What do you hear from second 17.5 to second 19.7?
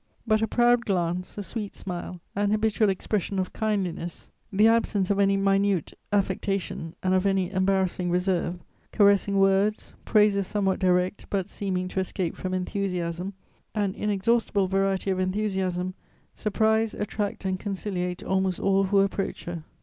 conciliate almost all who approach her.